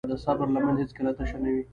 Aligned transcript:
د 0.13 0.13
صبر 0.25 0.47
لمن 0.55 0.75
هیڅکله 0.81 1.11
تشه 1.17 1.37
نه 1.43 1.49
وي. 1.53 1.61